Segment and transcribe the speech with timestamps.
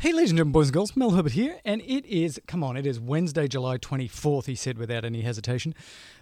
[0.00, 2.78] Hey, ladies and gentlemen, boys and girls, Mel Herbert here, and it is, come on,
[2.78, 5.74] it is Wednesday, July 24th, he said without any hesitation.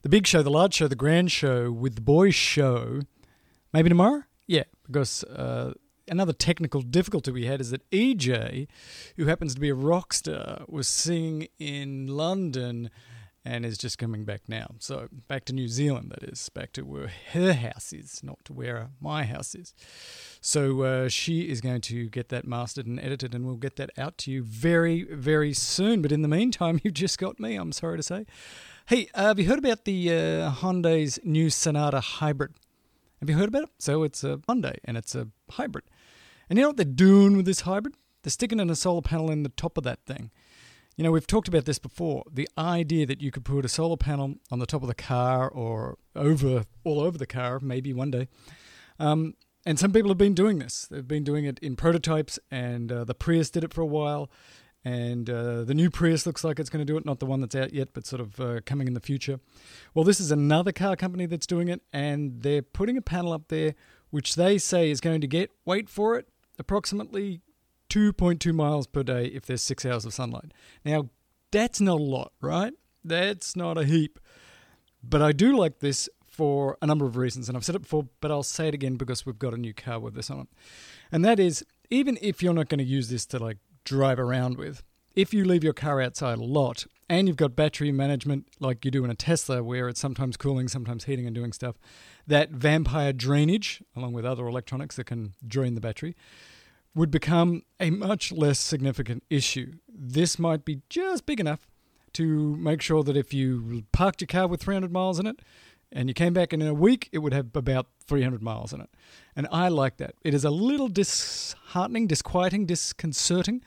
[0.00, 3.00] The big show, the large show, the grand show with the boys' show.
[3.74, 4.22] Maybe tomorrow?
[4.46, 5.74] Yeah, because uh,
[6.08, 8.66] another technical difficulty we had is that EJ,
[9.18, 12.88] who happens to be a rock star, was singing in London
[13.46, 14.74] and is just coming back now.
[14.80, 18.52] So back to New Zealand, that is, back to where her house is, not to
[18.52, 19.72] where my house is.
[20.40, 23.90] So uh, she is going to get that mastered and edited, and we'll get that
[23.96, 26.02] out to you very, very soon.
[26.02, 27.54] But in the meantime, you've just got me.
[27.54, 28.26] I'm sorry to say.
[28.86, 32.54] Hey, uh, have you heard about the uh, Hyundai's new Sonata Hybrid?
[33.20, 33.70] Have you heard about it?
[33.78, 35.84] So it's a Hyundai, and it's a hybrid.
[36.48, 37.94] And you know what they're doing with this hybrid?
[38.22, 40.30] They're sticking in a solar panel in the top of that thing.
[40.96, 42.24] You know, we've talked about this before.
[42.32, 45.48] The idea that you could put a solar panel on the top of the car
[45.48, 48.28] or over all over the car, maybe one day.
[48.98, 49.34] Um,
[49.66, 50.86] and some people have been doing this.
[50.86, 54.30] They've been doing it in prototypes, and uh, the Prius did it for a while.
[54.84, 57.40] And uh, the new Prius looks like it's going to do it, not the one
[57.40, 59.40] that's out yet, but sort of uh, coming in the future.
[59.92, 63.48] Well, this is another car company that's doing it, and they're putting a panel up
[63.48, 63.74] there
[64.10, 67.40] which they say is going to get, wait for it, approximately
[67.88, 70.52] 2.2 miles per day if there's six hours of sunlight.
[70.84, 71.08] Now,
[71.52, 72.72] that's not a lot, right?
[73.04, 74.18] That's not a heap.
[75.02, 78.08] But I do like this for a number of reasons, and I've said it before,
[78.20, 80.48] but I'll say it again because we've got a new car with this on it.
[81.10, 84.58] And that is, even if you're not going to use this to like drive around
[84.58, 84.82] with,
[85.14, 88.90] if you leave your car outside a lot and you've got battery management like you
[88.90, 91.76] do in a Tesla, where it's sometimes cooling, sometimes heating, and doing stuff,
[92.26, 96.14] that vampire drainage, along with other electronics that can drain the battery,
[96.96, 99.74] would become a much less significant issue.
[99.88, 101.68] This might be just big enough
[102.14, 105.40] to make sure that if you parked your car with 300 miles in it
[105.92, 108.90] and you came back in a week, it would have about 300 miles in it.
[109.36, 110.14] And I like that.
[110.24, 113.62] It is a little disheartening, disquieting, disconcerting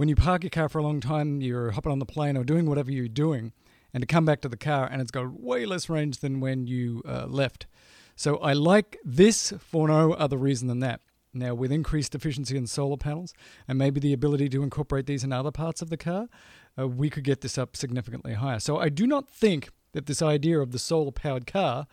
[0.00, 2.42] when you park your car for a long time, you're hopping on the plane or
[2.42, 3.52] doing whatever you're doing,
[3.92, 6.66] and to come back to the car and it's got way less range than when
[6.66, 7.66] you uh, left.
[8.16, 11.02] So I like this for no other reason than that.
[11.32, 13.34] Now, with increased efficiency in solar panels
[13.68, 16.28] and maybe the ability to incorporate these in other parts of the car,
[16.78, 18.58] uh, we could get this up significantly higher.
[18.58, 21.86] So I do not think that this idea of the solar powered car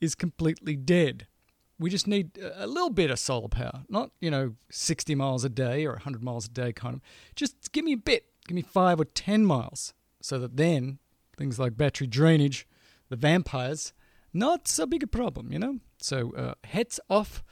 [0.00, 1.26] is completely dead.
[1.78, 5.48] We just need a little bit of solar power, not, you know, 60 miles a
[5.48, 7.00] day or 100 miles a day kind of.
[7.34, 10.98] Just give me a bit, give me five or 10 miles, so that then
[11.36, 12.68] things like battery drainage,
[13.08, 13.92] the vampires,
[14.32, 15.78] not so big a problem, you know?
[15.98, 17.42] So uh, hats off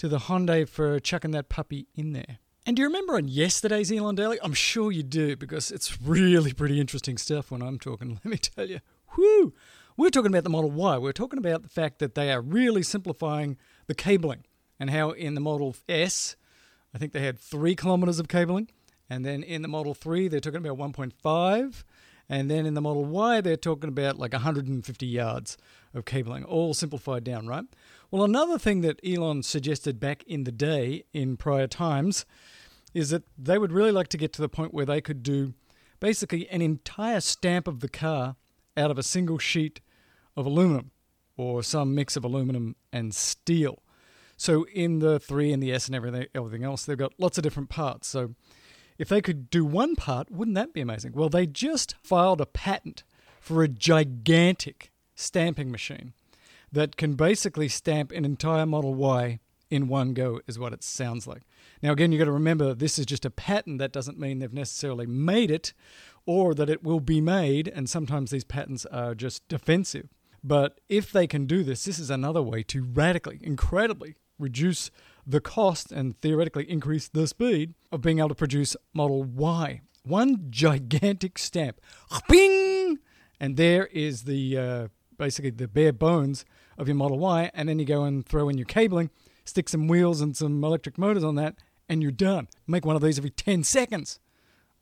[0.00, 2.38] to the Hyundai for chucking that puppy in there.
[2.64, 4.38] And do you remember on yesterday's Elon Daily?
[4.42, 8.08] I'm sure you do because it's really pretty interesting stuff when I'm talking.
[8.24, 8.80] Let me tell you,
[9.18, 9.52] whoo!
[9.98, 10.96] We're talking about the Model Y.
[10.96, 14.46] We're talking about the fact that they are really simplifying the cabling
[14.78, 16.34] and how in the Model S,
[16.94, 18.70] I think they had three kilometers of cabling,
[19.10, 21.84] and then in the Model 3, they're talking about 1.5.
[22.30, 25.58] And then in the Model Y, they're talking about like 150 yards
[25.92, 27.64] of cabling, all simplified down, right?
[28.12, 32.24] Well, another thing that Elon suggested back in the day, in prior times,
[32.94, 35.54] is that they would really like to get to the point where they could do
[35.98, 38.36] basically an entire stamp of the car
[38.76, 39.80] out of a single sheet
[40.36, 40.92] of aluminum
[41.36, 43.82] or some mix of aluminum and steel.
[44.36, 47.42] So in the 3 and the S and everything, everything else, they've got lots of
[47.42, 48.06] different parts.
[48.06, 48.36] So
[49.00, 51.12] if they could do one part, wouldn't that be amazing?
[51.14, 53.02] Well, they just filed a patent
[53.40, 56.12] for a gigantic stamping machine
[56.70, 59.40] that can basically stamp an entire Model Y
[59.70, 61.44] in one go, is what it sounds like.
[61.82, 63.78] Now, again, you've got to remember this is just a patent.
[63.78, 65.72] That doesn't mean they've necessarily made it
[66.26, 70.10] or that it will be made, and sometimes these patents are just defensive.
[70.44, 74.90] But if they can do this, this is another way to radically, incredibly reduce
[75.26, 79.82] the cost and theoretically increase the speed of being able to produce Model Y.
[80.02, 81.80] One gigantic stamp.
[82.28, 82.98] Bing!
[83.38, 84.88] And there is the uh,
[85.18, 86.44] basically the bare bones
[86.78, 87.50] of your Model Y.
[87.54, 89.10] And then you go and throw in your cabling,
[89.44, 91.56] stick some wheels and some electric motors on that,
[91.88, 92.48] and you're done.
[92.66, 94.18] Make one of these every 10 seconds.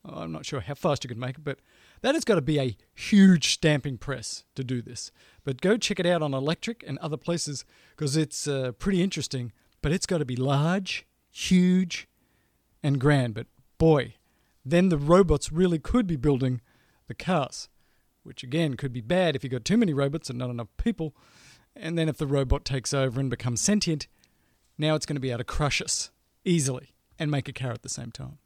[0.04, 1.58] Oh, I'm not sure how fast you can make it, but
[2.02, 5.10] that has got to be a huge stamping press to do this.
[5.44, 9.52] But go check it out on Electrek and other places because it's uh, pretty interesting.
[9.82, 12.08] But it's got to be large, huge,
[12.82, 13.34] and grand.
[13.34, 13.46] But
[13.78, 14.14] boy,
[14.64, 16.60] then the robots really could be building
[17.06, 17.68] the cars,
[18.22, 21.14] which again could be bad if you've got too many robots and not enough people.
[21.74, 24.08] And then if the robot takes over and becomes sentient,
[24.76, 26.10] now it's going to be able to crush us
[26.44, 28.38] easily and make a car at the same time.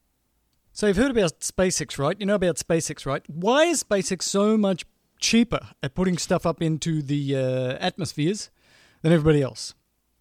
[0.73, 2.17] So you've heard about SpaceX, right?
[2.19, 3.23] You know about SpaceX, right?
[3.29, 4.87] Why is SpaceX so much
[5.20, 8.50] cheaper at putting stuff up into the uh, atmospheres
[9.02, 9.75] than everybody else?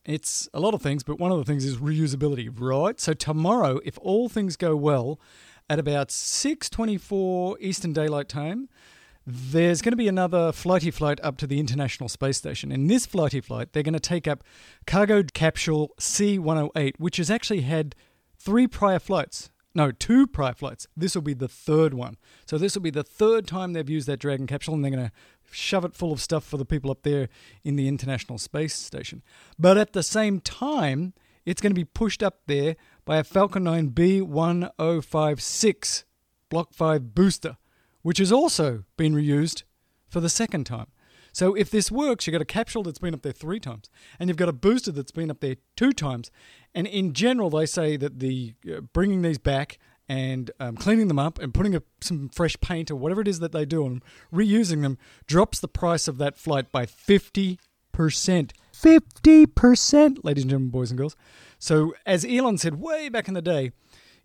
[0.06, 3.00] It's a lot of things, but one of the things is reusability, right?
[3.00, 5.20] So tomorrow, if all things go well,
[5.70, 8.68] at about 6:24 Eastern Daylight Time,
[9.26, 12.72] there's going to be another flighty flight up to the International Space Station.
[12.72, 14.44] In this flighty flight, they're going to take up
[14.88, 17.96] cargo capsule C108, which has actually had
[18.40, 19.52] three prior flights.
[19.74, 20.88] No, two prior flights.
[20.98, 22.18] This will be the third one.
[22.46, 25.06] So this will be the third time they've used that Dragon capsule, and they're going
[25.06, 25.12] to
[25.52, 27.30] shove it full of stuff for the people up there
[27.64, 29.22] in the International Space Station.
[29.60, 31.14] But at the same time,
[31.46, 32.76] it's going to be pushed up there
[33.06, 36.04] by a Falcon 9 B1056
[36.50, 37.58] Block 5 booster
[38.02, 39.64] which has also been reused
[40.08, 40.88] for the second time.
[41.34, 43.90] So if this works, you've got a capsule that's been up there three times,
[44.20, 46.30] and you've got a booster that's been up there two times.
[46.76, 49.78] And in general, they say that the uh, bringing these back
[50.12, 53.40] and um, cleaning them up and putting a, some fresh paint or whatever it is
[53.40, 54.04] that they do and
[54.34, 57.58] reusing them drops the price of that flight by 50%.
[57.94, 61.16] 50%, ladies and gentlemen, boys and girls.
[61.60, 63.72] So, as Elon said way back in the day,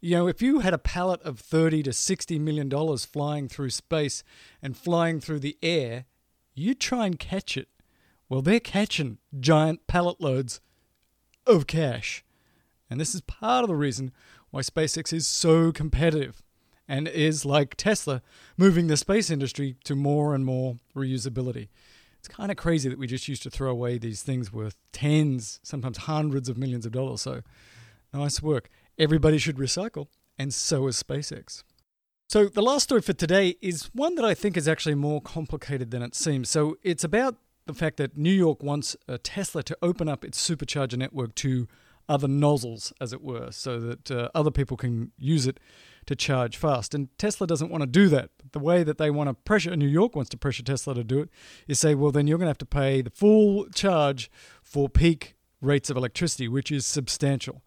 [0.00, 3.70] you know, if you had a pallet of 30 to 60 million dollars flying through
[3.70, 4.24] space
[4.60, 6.06] and flying through the air,
[6.52, 7.68] you'd try and catch it.
[8.28, 10.60] Well, they're catching giant pallet loads
[11.46, 12.24] of cash.
[12.88, 14.12] And this is part of the reason
[14.56, 16.42] why SpaceX is so competitive
[16.88, 18.22] and is, like Tesla,
[18.56, 21.68] moving the space industry to more and more reusability.
[22.18, 25.60] It's kind of crazy that we just used to throw away these things worth tens,
[25.62, 27.20] sometimes hundreds of millions of dollars.
[27.20, 27.42] So
[28.14, 28.70] nice work.
[28.98, 30.06] Everybody should recycle,
[30.38, 31.62] and so is SpaceX.
[32.30, 35.90] So, the last story for today is one that I think is actually more complicated
[35.90, 36.48] than it seems.
[36.48, 37.36] So, it's about
[37.66, 41.68] the fact that New York wants a Tesla to open up its supercharger network to
[42.08, 45.58] other nozzles, as it were, so that uh, other people can use it
[46.06, 46.94] to charge fast.
[46.94, 48.30] And Tesla doesn't want to do that.
[48.52, 51.20] The way that they want to pressure, New York wants to pressure Tesla to do
[51.20, 51.30] it,
[51.66, 54.30] is say, well, then you're going to have to pay the full charge
[54.62, 57.62] for peak rates of electricity, which is substantial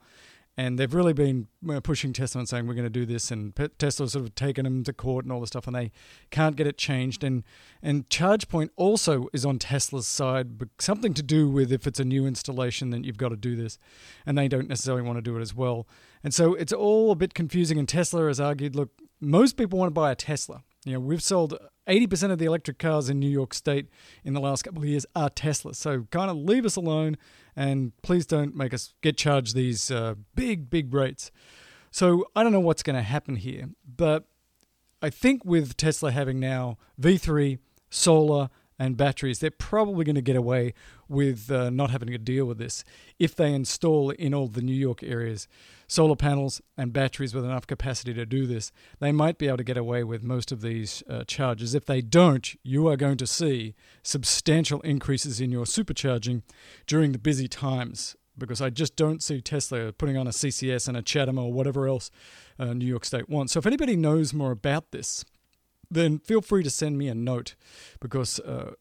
[0.60, 3.56] and they've really been uh, pushing Tesla and saying we're going to do this, and
[3.78, 5.90] Tesla's sort of taken them to court and all this stuff, and they
[6.32, 7.24] can't get it changed.
[7.24, 7.46] And
[7.82, 12.04] and ChargePoint also is on Tesla's side, but something to do with if it's a
[12.04, 13.80] new installation, then you've got to do this,
[14.26, 15.88] and they don't necessarily want to do it as well.
[16.26, 17.80] And so it's all a bit confusing.
[17.80, 18.90] And Tesla has argued, look,
[19.22, 20.64] most people want to buy a Tesla.
[20.84, 21.58] You know, we've sold
[21.88, 23.88] 80% of the electric cars in New York State
[24.24, 25.76] in the last couple of years are Teslas.
[25.76, 27.18] So kind of leave us alone
[27.60, 31.30] and please don't make us get charged these uh, big, big rates.
[31.92, 34.24] So I don't know what's going to happen here, but
[35.02, 37.60] I think with Tesla having now V3,
[37.90, 40.74] solar, and batteries, they're probably going to get away
[41.10, 42.84] with uh, not having to deal with this
[43.20, 45.48] if they install in all the New York areas
[45.90, 48.72] solar panels and batteries with enough capacity to do this.
[49.00, 51.74] They might be able to get away with most of these uh, charges.
[51.74, 53.74] If they don't, you are going to see
[54.04, 56.44] substantial increases in your supercharging
[56.86, 60.96] during the busy times because I just don't see Tesla putting on a CCS and
[60.96, 62.10] a CHAdeMO or whatever else
[62.58, 63.54] uh, New York State wants.
[63.54, 65.26] So if anybody knows more about this,
[65.90, 67.56] then feel free to send me a note
[68.00, 68.74] because uh,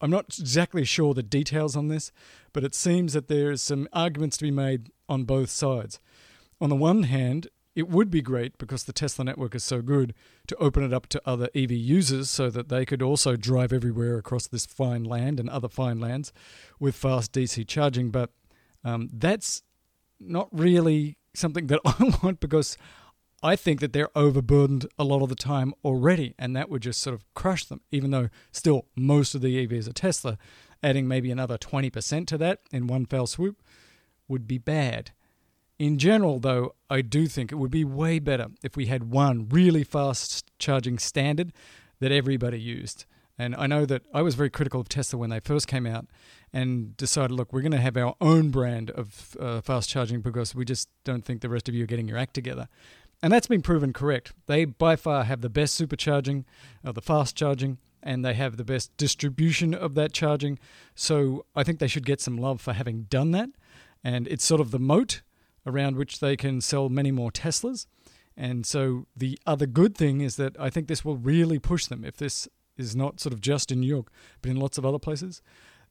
[0.00, 2.12] I'm not exactly sure the details on this,
[2.52, 6.00] but it seems that there's some arguments to be made on both sides.
[6.60, 10.14] On the one hand, it would be great because the Tesla network is so good
[10.46, 14.16] to open it up to other EV users so that they could also drive everywhere
[14.16, 16.32] across this fine land and other fine lands
[16.78, 18.10] with fast DC charging.
[18.10, 18.30] But
[18.84, 19.62] um, that's
[20.20, 22.76] not really something that I want because
[23.44, 27.02] I think that they're overburdened a lot of the time already, and that would just
[27.02, 30.38] sort of crush them, even though still most of the EVs are Tesla.
[30.82, 33.62] Adding maybe another 20% to that in one fell swoop
[34.28, 35.10] would be bad.
[35.78, 39.46] In general, though, I do think it would be way better if we had one
[39.50, 41.52] really fast charging standard
[42.00, 43.04] that everybody used.
[43.36, 46.06] And I know that I was very critical of Tesla when they first came out
[46.52, 50.54] and decided, look, we're going to have our own brand of uh, fast charging because
[50.54, 52.68] we just don't think the rest of you are getting your act together.
[53.24, 54.34] And that's been proven correct.
[54.44, 56.44] They by far have the best supercharging,
[56.84, 60.58] uh, the fast charging, and they have the best distribution of that charging.
[60.94, 63.48] So I think they should get some love for having done that.
[64.04, 65.22] And it's sort of the moat
[65.64, 67.86] around which they can sell many more Teslas.
[68.36, 72.04] And so the other good thing is that I think this will really push them.
[72.04, 74.08] If this is not sort of just in New York,
[74.42, 75.40] but in lots of other places,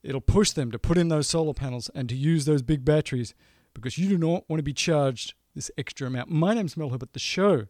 [0.04, 3.34] it'll push them to put in those solar panels and to use those big batteries
[3.74, 6.30] because you do not want to be charged this extra amount.
[6.30, 7.12] My name's Mel Herbert.
[7.12, 7.66] The show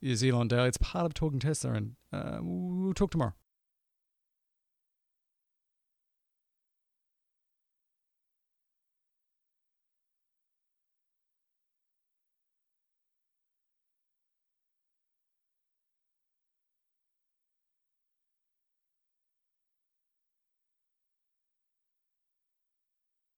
[0.00, 0.68] is Elon Daily.
[0.68, 3.34] It's part of Talking Tesla, and uh, we'll talk tomorrow.